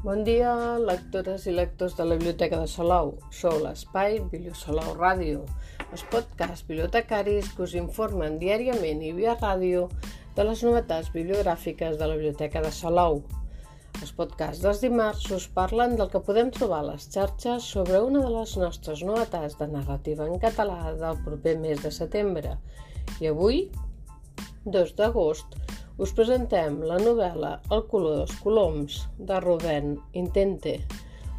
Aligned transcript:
Bon 0.00 0.22
dia, 0.24 0.50
lectores 0.80 1.42
i 1.44 1.52
lectors 1.52 1.92
de 1.98 2.06
la 2.08 2.14
Biblioteca 2.16 2.56
de 2.56 2.68
Salou. 2.72 3.10
Sou 3.36 3.58
l'espai 3.60 4.14
Bibliosalou 4.32 4.94
Ràdio, 4.96 5.42
els 5.92 6.04
podcasts 6.08 6.64
bibliotecaris 6.64 7.50
que 7.52 7.66
us 7.66 7.74
informen 7.76 8.38
diàriament 8.40 9.02
i 9.04 9.10
via 9.12 9.34
ràdio 9.34 9.90
de 10.38 10.46
les 10.48 10.62
novetats 10.64 11.10
bibliogràfiques 11.12 11.98
de 12.00 12.08
la 12.08 12.16
Biblioteca 12.16 12.62
de 12.64 12.70
Salou. 12.72 13.20
Els 14.00 14.14
podcasts 14.16 14.62
dels 14.64 14.80
dimarts 14.80 15.26
us 15.36 15.50
parlen 15.60 15.98
del 16.00 16.08
que 16.08 16.24
podem 16.30 16.48
trobar 16.56 16.80
a 16.80 16.88
les 16.94 17.04
xarxes 17.12 17.68
sobre 17.74 18.00
una 18.00 18.24
de 18.24 18.32
les 18.38 18.56
nostres 18.62 19.04
novetats 19.04 19.58
de 19.60 19.68
narrativa 19.68 20.24
en 20.24 20.40
català 20.40 20.94
del 20.96 21.20
proper 21.28 21.58
mes 21.60 21.84
de 21.84 21.92
setembre. 21.92 22.56
I 23.20 23.34
avui, 23.34 23.66
2 24.64 24.96
d'agost, 24.96 25.60
us 26.00 26.12
presentem 26.16 26.78
la 26.88 26.96
novel·la 26.96 27.50
El 27.76 27.82
color 27.90 28.22
dels 28.22 28.36
coloms 28.40 28.94
de 29.18 29.40
Rubén 29.44 29.98
Intente, 30.16 30.78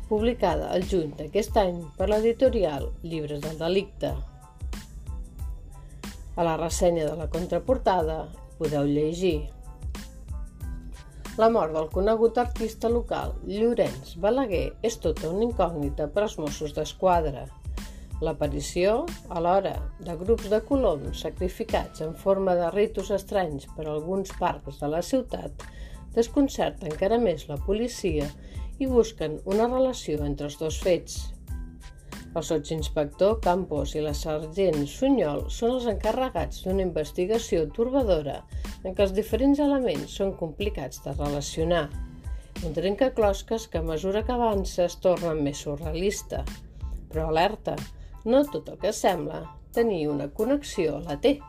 publicada 0.06 0.68
el 0.76 0.86
juny 0.86 1.16
d'aquest 1.18 1.58
any 1.58 1.80
per 1.98 2.12
l'editorial 2.12 2.86
Llibres 3.02 3.42
del 3.42 3.58
Delicte. 3.58 4.12
A 6.38 6.46
la 6.46 6.60
ressenya 6.62 7.08
de 7.10 7.16
la 7.18 7.28
contraportada 7.34 8.20
podeu 8.60 8.86
llegir 8.86 9.50
la 11.41 11.50
mort 11.50 11.74
del 11.74 11.90
conegut 11.90 12.38
artista 12.38 12.90
local 12.91 13.34
Llorenç 13.48 14.14
Balaguer 14.22 14.76
és 14.86 15.00
tota 15.02 15.32
una 15.32 15.48
incògnita 15.48 16.12
per 16.14 16.28
als 16.28 16.38
Mossos 16.38 16.76
d'Esquadra. 16.78 17.48
L'aparició, 18.22 19.08
alhora, 19.34 19.74
de 20.05 20.14
grups 20.20 20.50
de 20.52 20.60
coloms 20.68 21.24
sacrificats 21.26 22.04
en 22.05 22.12
forma 22.14 22.54
de 22.60 22.68
ritus 22.70 23.10
estranys 23.16 23.66
per 23.76 23.88
alguns 23.90 24.30
parcs 24.38 24.78
de 24.82 24.90
la 24.94 25.02
ciutat 25.02 25.63
desconcerta 26.13 26.86
encara 26.90 27.18
més 27.18 27.48
la 27.50 27.58
policia 27.66 28.28
i 28.82 28.90
busquen 28.90 29.40
una 29.54 29.68
relació 29.72 30.22
entre 30.26 30.50
els 30.50 30.58
dos 30.60 30.78
fets. 30.84 31.16
El 32.32 32.46
sotsinspector 32.48 33.40
Campos 33.44 33.96
i 33.98 34.04
la 34.05 34.13
sergent 34.16 34.85
Sunyol 34.88 35.48
són 35.52 35.74
els 35.78 35.88
encarregats 35.91 36.62
d'una 36.63 36.85
investigació 36.85 37.66
turbadora 37.76 38.38
en 38.84 38.94
què 38.96 39.04
els 39.06 39.16
diferents 39.18 39.60
elements 39.66 40.13
són 40.20 40.35
complicats 40.40 41.02
de 41.06 41.16
relacionar. 41.18 41.88
Un 42.66 42.78
trencaclosques 42.78 43.66
que 43.68 43.82
a 43.82 43.88
mesura 43.90 44.22
que 44.28 44.35
avança 44.38 44.85
es 44.85 44.96
torna 45.04 45.34
més 45.35 45.66
surrealista. 45.66 46.46
Però 47.12 47.28
alerta, 47.28 47.76
no 48.26 48.44
tot 48.52 48.70
el 48.70 48.77
que 48.82 48.94
sembla 48.94 49.44
tenir 49.74 50.08
una 50.12 50.27
connexió 50.36 51.00
la 51.05 51.18
té, 51.22 51.40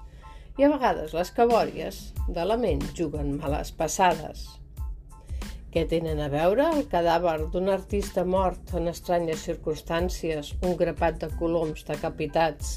i 0.59 0.65
a 0.65 0.73
vegades 0.73 1.15
les 1.17 1.31
cabòries 1.33 2.01
de 2.29 2.43
la 2.45 2.59
ment 2.61 2.83
juguen 2.97 3.39
males 3.41 3.73
passades. 3.73 4.45
Què 5.73 5.87
tenen 5.89 6.19
a 6.21 6.29
veure 6.29 6.67
el 6.77 6.85
cadàver 6.93 7.39
d'un 7.55 7.71
artista 7.73 8.27
mort 8.29 8.75
en 8.77 8.91
estranyes 8.93 9.47
circumstàncies, 9.49 10.53
un 10.69 10.77
grapat 10.77 11.23
de 11.23 11.31
coloms 11.39 11.87
decapitats 11.89 12.75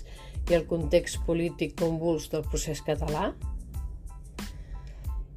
i 0.48 0.56
el 0.56 0.64
context 0.70 1.20
polític 1.28 1.76
convuls 1.82 2.30
del 2.32 2.48
procés 2.48 2.80
català? 2.88 3.34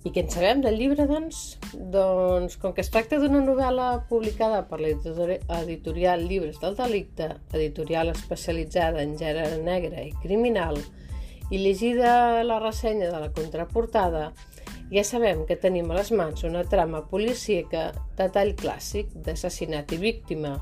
I 0.06 0.12
què 0.14 0.22
en 0.22 0.28
sabem 0.30 0.60
del 0.62 0.76
llibre, 0.78 1.08
doncs? 1.10 1.56
Doncs, 1.74 2.54
com 2.62 2.74
que 2.74 2.84
es 2.84 2.90
tracta 2.94 3.18
d'una 3.18 3.40
novel·la 3.42 3.88
publicada 4.10 4.60
per 4.70 4.78
l'editorial 4.78 6.22
Llibres 6.22 6.60
del 6.62 6.76
Delicte, 6.78 7.32
editorial 7.50 8.12
especialitzada 8.12 9.02
en 9.02 9.16
gènere 9.18 9.58
negre 9.66 10.06
i 10.06 10.14
criminal, 10.22 10.78
i 11.50 11.58
llegida 11.58 12.44
la 12.46 12.60
ressenya 12.62 13.10
de 13.10 13.24
la 13.24 13.32
contraportada, 13.34 14.28
ja 14.92 15.04
sabem 15.04 15.42
que 15.48 15.58
tenim 15.60 15.90
a 15.90 15.98
les 15.98 16.12
mans 16.14 16.46
una 16.46 16.62
trama 16.64 17.02
policíaca 17.10 17.90
de 18.16 18.28
tall 18.32 18.54
clàssic 18.56 19.10
d'assassinat 19.24 19.92
i 19.92 19.98
víctima, 20.00 20.54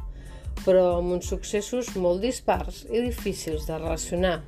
però 0.65 0.97
amb 0.97 1.13
uns 1.19 1.29
successos 1.29 1.93
molt 2.01 2.25
dispars 2.25 2.87
i 2.89 3.05
difícils 3.05 3.69
de 3.69 3.77
relacionar 3.77 4.39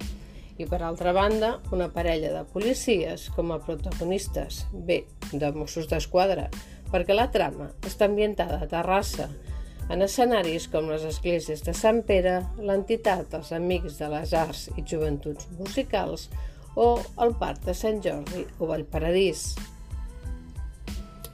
i 0.58 0.66
per 0.66 0.82
altra 0.82 1.14
banda 1.14 1.54
una 1.72 1.88
parella 1.94 2.32
de 2.34 2.42
policies 2.52 3.28
com 3.36 3.52
a 3.54 3.60
protagonistes, 3.62 4.64
bé, 4.72 5.04
de 5.30 5.52
Mossos 5.54 5.86
d'Esquadra, 5.90 6.48
perquè 6.90 7.14
la 7.14 7.28
trama 7.30 7.70
està 7.86 8.08
ambientada 8.08 8.58
a 8.62 8.68
Terrassa, 8.70 9.28
en 9.88 10.04
escenaris 10.04 10.66
com 10.68 10.90
les 10.90 11.04
esglésies 11.08 11.62
de 11.64 11.72
Sant 11.72 12.02
Pere, 12.08 12.42
l'entitat 12.60 13.30
dels 13.32 13.54
Amics 13.56 13.96
de 14.02 14.10
les 14.12 14.34
Arts 14.36 14.66
i 14.76 14.84
Joventuts 14.84 15.48
Musicals 15.56 16.28
o 16.76 16.90
el 17.24 17.32
Parc 17.40 17.64
de 17.64 17.74
Sant 17.74 18.02
Jordi 18.04 18.44
o 18.58 18.68
Vallparadís. 18.68 19.54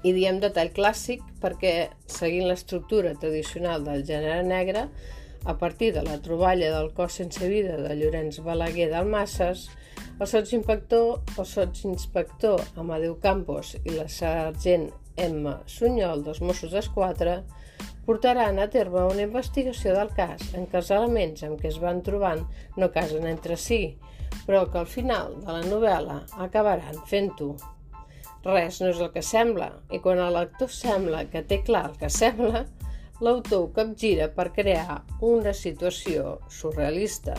I 0.04 0.12
diem 0.12 0.38
de 0.38 0.52
tall 0.54 0.70
clàssic 0.76 1.24
perquè, 1.42 1.90
seguint 2.06 2.46
l'estructura 2.46 3.14
tradicional 3.18 3.86
del 3.88 4.04
gènere 4.06 4.44
negre, 4.46 4.86
a 5.44 5.58
partir 5.58 5.92
de 5.92 6.02
la 6.02 6.20
troballa 6.22 6.70
del 6.72 6.92
cos 6.96 7.20
sense 7.20 7.48
vida 7.48 7.76
de 7.76 7.96
Llorenç 7.96 8.40
Balaguer 8.44 8.88
d'Almasses, 8.90 9.68
el 10.20 10.26
sotsinspector, 10.26 11.20
el 11.38 11.46
sotsinspector 11.46 12.62
Amadeu 12.80 13.18
Campos 13.20 13.74
i 13.82 13.92
la 13.92 14.06
sergent 14.08 14.88
Emma 15.16 15.58
Sunyol 15.66 16.24
dels 16.26 16.40
Mossos 16.40 16.72
d'Esquadra 16.72 17.42
portaran 18.06 18.58
a 18.58 18.68
terme 18.70 19.04
una 19.08 19.24
investigació 19.24 19.94
del 19.96 20.10
cas 20.16 20.50
en 20.54 20.66
què 20.68 20.80
els 20.80 20.90
elements 20.94 21.44
amb 21.46 21.60
què 21.60 21.70
es 21.70 21.78
van 21.82 22.02
trobant 22.06 22.44
no 22.80 22.90
casen 22.94 23.28
entre 23.28 23.56
si, 23.60 23.96
però 24.46 24.64
que 24.70 24.80
al 24.80 24.90
final 24.90 25.38
de 25.40 25.52
la 25.52 25.62
novel·la 25.64 26.18
acabaran 26.46 27.00
fent-ho. 27.08 27.54
Res 28.44 28.80
no 28.82 28.90
és 28.92 29.00
el 29.00 29.12
que 29.14 29.22
sembla, 29.24 29.70
i 29.88 30.00
quan 30.04 30.20
el 30.20 30.34
lector 30.36 30.68
sembla 30.68 31.24
que 31.32 31.44
té 31.48 31.62
clar 31.64 31.86
el 31.90 31.96
que 32.00 32.10
sembla, 32.12 32.66
l'autor 33.24 33.70
capgira 33.72 34.28
per 34.36 34.50
crear 34.52 35.00
una 35.24 35.54
situació 35.56 36.38
surrealista. 36.52 37.34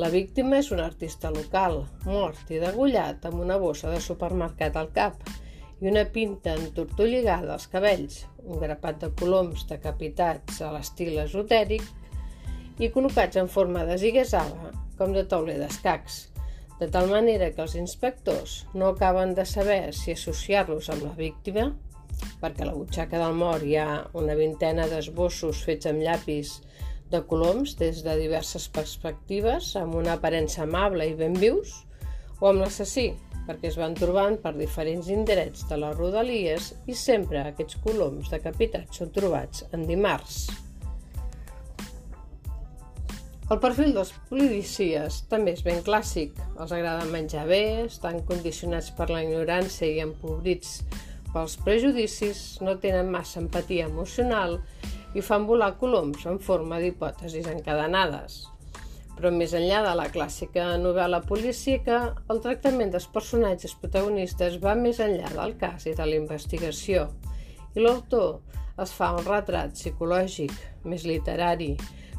La 0.00 0.08
víctima 0.08 0.56
és 0.62 0.70
un 0.72 0.80
artista 0.80 1.32
local, 1.34 1.82
mort 2.06 2.50
i 2.54 2.60
degullat 2.62 3.26
amb 3.28 3.42
una 3.44 3.58
bossa 3.60 3.90
de 3.92 4.00
supermercat 4.00 4.78
al 4.80 4.88
cap 4.94 5.18
i 5.82 5.90
una 5.90 6.04
pinta 6.14 6.54
entortolligada 6.54 7.52
als 7.56 7.66
cabells, 7.68 8.22
un 8.46 8.62
grapat 8.62 9.02
de 9.02 9.10
coloms 9.18 9.66
decapitats 9.68 10.62
a 10.62 10.70
l'estil 10.72 11.18
esotèric 11.26 11.84
i 12.78 12.88
col·locats 12.94 13.36
en 13.42 13.50
forma 13.52 13.84
de 13.84 13.98
zigue-zaga, 14.00 14.70
com 14.96 15.12
de 15.12 15.26
tauler 15.28 15.58
d'escacs, 15.60 16.28
de 16.78 16.88
tal 16.90 17.10
manera 17.10 17.50
que 17.52 17.62
els 17.66 17.74
inspectors 17.78 18.62
no 18.74 18.94
acaben 18.94 19.34
de 19.34 19.44
saber 19.46 19.92
si 19.92 20.14
associar-los 20.14 20.88
amb 20.94 21.10
la 21.10 21.16
víctima 21.18 21.72
perquè 22.40 22.64
a 22.64 22.70
la 22.70 22.76
butxaca 22.76 23.20
del 23.20 23.36
mort 23.38 23.64
hi 23.66 23.76
ha 23.80 24.02
una 24.18 24.36
vintena 24.38 24.88
d'esbossos 24.90 25.62
fets 25.66 25.90
amb 25.90 26.02
llapis 26.04 26.58
de 27.12 27.20
coloms 27.28 27.76
des 27.78 28.00
de 28.06 28.16
diverses 28.18 28.68
perspectives, 28.72 29.74
amb 29.76 29.98
una 30.00 30.16
aparença 30.16 30.64
amable 30.64 31.10
i 31.10 31.14
ben 31.18 31.36
vius, 31.38 31.82
o 32.40 32.48
amb 32.50 32.64
l'assassí, 32.64 33.10
perquè 33.46 33.68
es 33.70 33.78
van 33.78 33.94
trobant 33.98 34.38
per 34.42 34.54
diferents 34.56 35.10
indrets 35.12 35.66
de 35.68 35.78
les 35.82 35.96
rodalies 35.98 36.72
i 36.90 36.96
sempre 36.98 37.44
aquests 37.44 37.78
coloms 37.84 38.32
decapitats 38.32 39.02
són 39.02 39.12
trobats 39.14 39.66
en 39.72 39.86
dimarts. 39.86 40.46
El 43.52 43.58
perfil 43.60 43.90
dels 43.92 44.14
policies 44.30 45.18
també 45.28 45.52
és 45.52 45.60
ben 45.66 45.82
clàssic. 45.84 46.38
Els 46.56 46.70
agrada 46.72 47.04
menjar 47.12 47.42
bé, 47.50 47.84
estan 47.84 48.22
condicionats 48.24 48.88
per 48.96 49.10
la 49.10 49.20
ignorància 49.26 49.90
i 49.90 50.00
empobrits 50.00 50.78
pels 51.32 51.56
prejudicis, 51.64 52.60
no 52.60 52.76
tenen 52.80 53.10
massa 53.12 53.40
empatia 53.40 53.88
emocional 53.88 54.58
i 55.16 55.24
fan 55.24 55.46
volar 55.48 55.74
coloms 55.80 56.26
en 56.28 56.38
forma 56.40 56.78
d'hipòtesis 56.80 57.48
encadenades. 57.52 58.42
Però 59.16 59.32
més 59.34 59.52
enllà 59.56 59.82
de 59.84 59.96
la 59.98 60.08
clàssica 60.12 60.70
novel·la 60.80 61.20
policíaca, 61.28 61.98
el 62.32 62.40
tractament 62.44 62.94
dels 62.94 63.08
personatges 63.12 63.74
protagonistes 63.80 64.56
va 64.62 64.76
més 64.78 65.00
enllà 65.04 65.32
del 65.34 65.56
cas 65.60 65.86
i 65.86 65.96
de 65.98 66.06
la 66.08 66.18
investigació, 66.20 67.08
i 67.76 67.84
l'autor 67.84 68.40
es 68.82 68.92
fa 68.96 69.12
un 69.16 69.24
retrat 69.26 69.76
psicològic, 69.76 70.52
més 70.88 71.04
literari, 71.08 71.74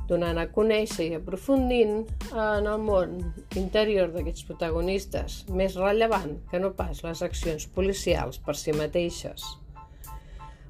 donant 0.10 0.40
a 0.40 0.50
conèixer 0.52 1.08
i 1.08 1.16
aprofundint 1.18 2.04
en 2.32 2.68
el 2.68 2.82
món 2.84 3.16
interior 3.60 4.12
d'aquests 4.14 4.48
protagonistes, 4.50 5.44
més 5.50 5.78
rellevant 5.80 6.36
que 6.52 6.60
no 6.60 6.74
pas 6.78 7.04
les 7.06 7.24
accions 7.26 7.68
policials 7.76 8.42
per 8.44 8.58
si 8.60 8.76
mateixes. 8.76 9.46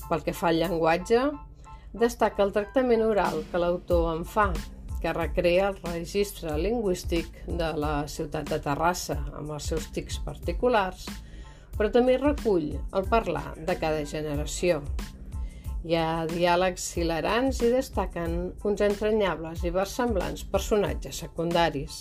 Pel 0.09 0.24
que 0.25 0.35
fa 0.38 0.51
al 0.51 0.62
llenguatge, 0.62 1.25
destaca 1.94 2.44
el 2.45 2.53
tractament 2.53 3.03
oral 3.06 3.44
que 3.51 3.62
l'autor 3.62 4.12
en 4.15 4.24
fa, 4.25 4.51
que 5.03 5.13
recrea 5.13 5.68
el 5.74 5.80
registre 5.83 6.56
lingüístic 6.57 7.44
de 7.47 7.74
la 7.75 8.07
ciutat 8.07 8.47
de 8.50 8.59
Terrassa, 8.63 9.18
amb 9.35 9.51
els 9.57 9.68
seus 9.74 9.89
tics 9.95 10.21
particulars, 10.24 11.09
però 11.77 11.89
també 11.91 12.15
recull 12.21 12.69
el 12.77 13.09
parlar 13.12 13.50
de 13.57 13.75
cada 13.81 14.06
generació. 14.07 14.80
Hi 15.83 15.97
ha 16.00 16.24
diàlegs 16.30 16.83
hilarants 16.95 17.57
i 17.59 17.69
destaquen 17.74 18.35
uns 18.63 18.81
entranyables 18.85 19.65
i 19.68 19.71
versemblants 19.75 20.45
personatges 20.53 21.18
secundaris. 21.25 21.97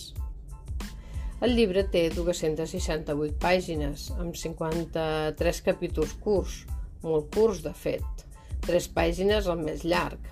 El 1.43 1.57
llibre 1.59 1.83
té 1.91 2.05
268 2.15 3.41
pàgines, 3.43 4.05
amb 4.23 4.39
53 4.39 5.63
capítols 5.67 6.13
curts, 6.23 6.61
molt 7.03 7.35
curts 7.35 7.65
de 7.65 7.73
fet, 7.75 8.23
tres 8.63 8.87
pàgines 8.87 9.51
al 9.51 9.59
més 9.67 9.83
llarg, 9.83 10.31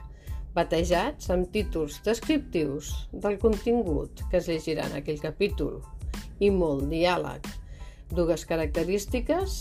batejats 0.54 1.34
amb 1.34 1.50
títols 1.50 1.98
descriptius 2.06 2.92
del 3.10 3.40
contingut 3.42 4.22
que 4.30 4.38
es 4.38 4.46
llegirà 4.46 4.86
en 4.86 5.00
aquell 5.00 5.18
capítol 5.18 5.80
i 6.38 6.54
molt 6.54 6.86
diàleg. 6.94 7.50
Dues 8.14 8.46
característiques, 8.46 9.58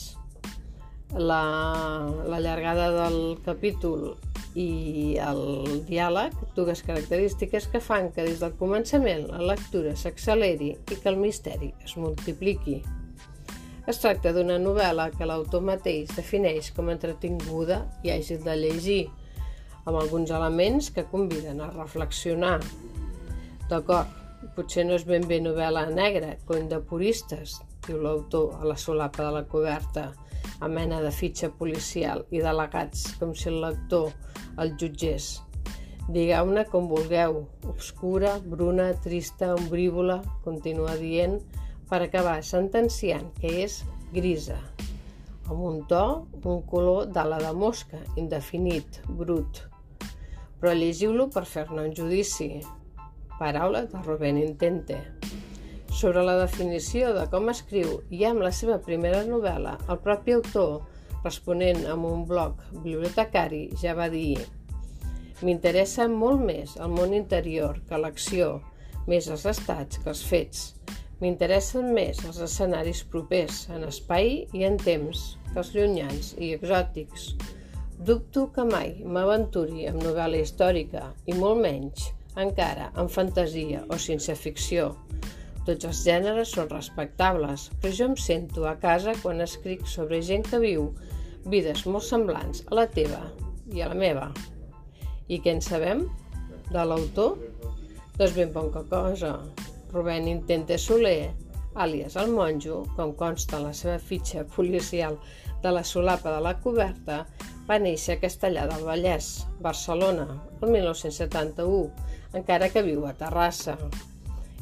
la, 1.18 2.06
la 2.28 2.40
llargada 2.40 2.90
del 2.94 3.40
capítol 3.46 4.16
i 4.58 5.18
el 5.22 5.42
diàleg, 5.88 6.34
dues 6.56 6.82
característiques 6.86 7.68
que 7.72 7.82
fan 7.82 8.10
que 8.14 8.26
des 8.26 8.42
del 8.42 8.56
començament 8.60 9.28
la 9.30 9.42
lectura 9.54 9.96
s'acceleri 9.96 10.72
i 10.76 10.98
que 10.98 11.10
el 11.10 11.20
misteri 11.22 11.72
es 11.86 11.96
multipliqui. 11.98 12.80
Es 13.90 14.02
tracta 14.02 14.34
d'una 14.36 14.60
novel·la 14.62 15.10
que 15.16 15.26
l'autor 15.26 15.64
mateix 15.66 16.12
defineix 16.14 16.70
com 16.76 16.92
entretinguda 16.94 17.84
i 18.06 18.14
àgil 18.14 18.44
de 18.46 18.56
llegir, 18.58 19.04
amb 19.86 19.98
alguns 19.98 20.30
elements 20.30 20.92
que 20.94 21.08
conviden 21.10 21.62
a 21.62 21.72
reflexionar. 21.74 22.60
D'acord, 23.70 24.12
potser 24.56 24.86
no 24.86 24.98
és 24.98 25.06
ben 25.10 25.26
bé 25.30 25.40
novel·la 25.42 25.88
negra, 25.90 26.36
coll 26.46 26.68
de 26.70 26.78
puristes, 26.86 27.58
diu 27.90 28.00
l'autor 28.06 28.60
a 28.62 28.70
la 28.70 28.78
solapa 28.78 29.26
de 29.26 29.36
la 29.40 29.46
coberta, 29.50 30.10
a 30.62 30.68
mena 30.70 31.02
de 31.02 31.12
fitxa 31.12 31.50
policial 31.60 32.26
i 32.30 32.42
delegats 32.44 33.16
com 33.20 33.34
si 33.36 33.50
el 33.52 33.62
lector 33.64 34.12
el 34.62 34.76
jutgés. 34.80 35.40
Digueu-ne 36.10 36.64
com 36.72 36.88
vulgueu, 36.90 37.44
obscura, 37.70 38.38
bruna, 38.42 38.90
trista, 39.04 39.54
ombrívola, 39.54 40.20
continua 40.46 40.96
dient, 40.98 41.38
per 41.90 42.02
acabar 42.06 42.40
sentenciant 42.46 43.30
que 43.38 43.52
és 43.66 43.84
grisa, 44.14 44.58
amb 45.50 45.62
un 45.66 45.84
to, 45.90 46.04
un 46.42 46.64
color 46.70 47.10
d'ala 47.14 47.38
de 47.42 47.54
mosca, 47.54 48.02
indefinit, 48.18 49.02
brut. 49.22 49.64
Però 50.60 50.74
llegiu-lo 50.76 51.30
per 51.34 51.46
fer-ne 51.46 51.86
un 51.88 51.96
judici. 51.96 52.52
Paraula 53.40 53.86
de 53.88 54.02
Rubén 54.04 54.42
Intente. 54.42 55.19
Sobre 56.00 56.22
la 56.24 56.38
definició 56.40 57.10
de 57.12 57.26
com 57.28 57.50
escriu 57.52 57.98
i 58.16 58.22
amb 58.24 58.40
la 58.46 58.54
seva 58.56 58.78
primera 58.86 59.20
novel·la, 59.28 59.74
el 59.92 59.98
propi 60.00 60.32
autor, 60.32 60.86
responent 61.26 61.82
amb 61.92 62.08
un 62.08 62.22
blog 62.30 62.62
bibliotecari, 62.72 63.66
ja 63.82 63.92
va 63.98 64.06
dir 64.14 64.38
M'interessa 65.44 66.06
molt 66.12 66.40
més 66.46 66.78
el 66.80 66.94
món 66.94 67.12
interior 67.18 67.82
que 67.90 68.00
l'acció, 68.00 68.48
més 69.12 69.28
els 69.28 69.44
estats 69.52 70.00
que 70.00 70.08
els 70.14 70.22
fets. 70.30 70.62
M'interessen 71.20 71.92
més 71.98 72.24
els 72.30 72.40
escenaris 72.48 73.04
propers 73.12 73.66
en 73.76 73.84
espai 73.90 74.46
i 74.56 74.64
en 74.70 74.80
temps 74.80 75.26
que 75.50 75.58
els 75.60 75.74
llunyans 75.76 76.32
i 76.40 76.54
exòtics. 76.62 77.34
Dubto 78.08 78.46
que 78.56 78.64
mai 78.72 78.96
m'aventuri 79.04 79.90
amb 79.92 80.00
novel·la 80.08 80.46
històrica 80.46 81.10
i 81.28 81.36
molt 81.36 81.60
menys, 81.68 82.08
encara, 82.40 82.88
en 82.96 83.12
fantasia 83.12 83.84
o 83.92 84.00
ciència 84.00 84.40
ficció, 84.40 84.94
tots 85.70 85.86
els 85.86 86.02
gèneres 86.02 86.56
són 86.56 86.70
respectables, 86.72 87.68
però 87.82 87.94
jo 87.94 88.10
em 88.10 88.16
sento 88.18 88.66
a 88.66 88.76
casa 88.82 89.14
quan 89.22 89.44
escric 89.46 89.86
sobre 89.86 90.24
gent 90.26 90.48
que 90.50 90.62
viu 90.64 90.88
vides 91.46 91.86
molt 91.86 92.08
semblants 92.08 92.64
a 92.68 92.80
la 92.80 92.88
teva 92.90 93.22
i 93.70 93.84
a 93.86 93.90
la 93.92 93.98
meva. 93.98 94.32
I 95.30 95.38
què 95.44 95.54
en 95.54 95.62
sabem? 95.62 96.08
De 96.74 96.86
l'autor? 96.86 97.38
Doncs 98.18 98.34
ben 98.34 98.50
poca 98.56 98.82
cosa. 98.90 99.36
Rubén 99.94 100.28
Intente 100.30 100.78
Soler, 100.82 101.30
àlies 101.78 102.18
el 102.18 102.34
monjo, 102.34 102.82
com 102.98 103.14
consta 103.18 103.60
en 103.60 103.70
la 103.70 103.76
seva 103.78 104.00
fitxa 104.02 104.44
policial 104.56 105.18
de 105.64 105.72
la 105.74 105.86
solapa 105.86 106.34
de 106.34 106.42
la 106.46 106.56
coberta, 106.64 107.24
va 107.70 107.78
néixer 107.78 108.18
a 108.18 108.22
Castellà 108.24 108.66
del 108.70 108.86
Vallès, 108.86 109.46
Barcelona, 109.62 110.28
el 110.62 110.74
1971, 110.74 111.90
encara 112.42 112.70
que 112.74 112.86
viu 112.86 113.06
a 113.06 113.14
Terrassa. 113.18 113.78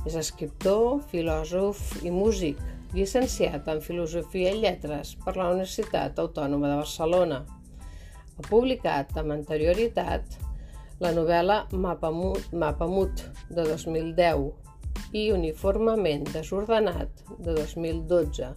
És 0.06 0.16
escriptor, 0.16 1.02
filòsof 1.12 2.04
i 2.06 2.12
músic, 2.14 2.60
llicenciat 2.94 3.68
en 3.72 3.82
Filosofia 3.84 4.54
i 4.54 4.62
Lletres 4.62 5.16
per 5.24 5.36
la 5.38 5.50
Universitat 5.52 6.20
Autònoma 6.22 6.70
de 6.72 6.78
Barcelona. 6.80 7.42
Ha 8.38 8.46
publicat 8.50 9.16
amb 9.18 9.34
anterioritat 9.36 10.38
la 11.02 11.12
novel·la 11.14 11.64
Mapamut, 11.74 12.52
Mapamut 12.54 13.22
de 13.50 13.66
2010 13.68 15.14
i 15.14 15.30
Uniformement 15.32 16.26
desordenat 16.34 17.24
de 17.38 17.54
2012, 17.54 18.52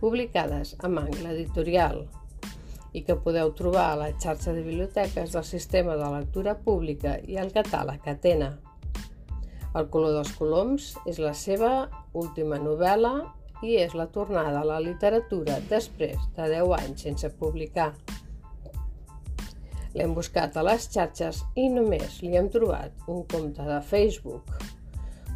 publicades 0.00 0.74
amb 0.80 1.02
angle 1.04 1.34
editorial 1.34 2.04
i 2.92 3.02
que 3.06 3.16
podeu 3.24 3.52
trobar 3.56 3.86
a 3.92 4.00
la 4.00 4.10
xarxa 4.20 4.52
de 4.52 4.64
biblioteques 4.64 5.32
del 5.32 5.44
Sistema 5.48 5.96
de 5.96 6.10
Lectura 6.16 6.56
Pública 6.58 7.16
i 7.24 7.38
al 7.40 7.52
catàleg 7.54 8.08
Atena. 8.08 8.52
El 9.78 9.86
color 9.92 10.12
dels 10.18 10.32
coloms 10.36 10.90
és 11.08 11.18
la 11.22 11.32
seva 11.32 11.70
última 12.12 12.58
novel·la 12.60 13.12
i 13.64 13.78
és 13.80 13.94
la 13.96 14.08
tornada 14.12 14.60
a 14.60 14.66
la 14.68 14.80
literatura 14.82 15.56
després 15.70 16.18
de 16.36 16.48
10 16.50 16.74
anys 16.80 17.06
sense 17.06 17.30
publicar. 17.38 17.92
L'hem 19.96 20.14
buscat 20.16 20.56
a 20.56 20.64
les 20.64 20.88
xarxes 20.92 21.42
i 21.56 21.68
només 21.72 22.20
li 22.24 22.36
hem 22.36 22.48
trobat 22.52 23.08
un 23.12 23.24
compte 23.32 23.64
de 23.64 23.80
Facebook 23.88 24.52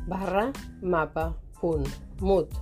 barra 0.09 0.47
mapa.mut. 0.83 2.57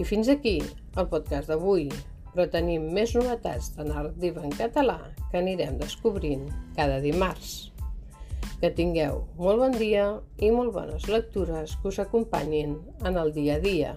I 0.00 0.06
fins 0.06 0.30
aquí 0.32 0.58
el 0.96 1.08
podcast 1.10 1.50
d'avui, 1.50 1.88
però 2.30 2.46
tenim 2.50 2.86
més 2.94 3.14
novetats 3.14 3.72
de 3.76 3.86
narrativa 3.86 4.42
en 4.46 4.54
català 4.54 5.00
que 5.30 5.42
anirem 5.42 5.78
descobrint 5.80 6.46
cada 6.76 7.00
dimarts. 7.02 7.69
Que 8.60 8.68
tingueu 8.76 9.22
molt 9.40 9.62
bon 9.62 9.76
dia 9.80 10.04
i 10.44 10.50
molt 10.52 10.74
bones 10.76 11.08
lectures 11.08 11.78
que 11.80 11.88
us 11.88 12.00
acompanyin 12.02 12.76
en 13.08 13.16
el 13.16 13.32
dia 13.32 13.56
a 13.56 13.62
dia. 13.64 13.94